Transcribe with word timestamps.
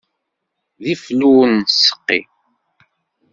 D 0.83 0.85
iflu 0.93 1.29
ur 1.41 1.47
nettseqqi. 1.51 2.19